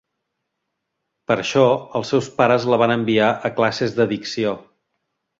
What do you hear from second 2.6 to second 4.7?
la van enviar a classes de dicció.